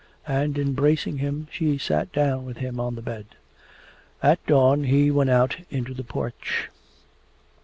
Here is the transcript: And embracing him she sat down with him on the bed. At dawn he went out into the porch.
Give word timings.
And 0.25 0.57
embracing 0.57 1.19
him 1.19 1.47
she 1.51 1.77
sat 1.77 2.11
down 2.11 2.43
with 2.43 2.57
him 2.57 2.79
on 2.79 2.95
the 2.95 3.03
bed. 3.03 3.27
At 4.23 4.43
dawn 4.47 4.85
he 4.85 5.11
went 5.11 5.29
out 5.29 5.57
into 5.69 5.93
the 5.93 6.03
porch. 6.03 6.69